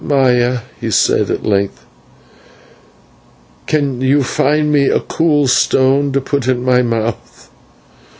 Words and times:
"Maya," 0.03 0.61
he 0.79 0.89
said 0.89 1.29
at 1.29 1.45
length, 1.45 1.85
"can 3.67 4.01
you 4.01 4.23
find 4.23 4.71
me 4.71 4.85
a 4.87 4.99
cool 4.99 5.47
stone 5.47 6.11
to 6.13 6.19
put 6.19 6.47
in 6.47 6.63
my 6.65 6.81
mouth?" 6.81 7.51